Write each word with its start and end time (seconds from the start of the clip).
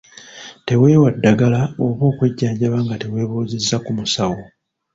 Teweewa 0.65 1.09
ddagala 1.15 1.61
oba 1.85 2.03
okwejjanjaba 2.11 2.77
nga 2.85 2.95
teweebuuzizza 3.01 3.75
ku 3.85 3.91
musawo. 3.97 4.41